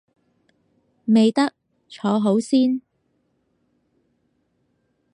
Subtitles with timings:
[1.05, 1.53] 未得，
[1.87, 2.81] 坐好先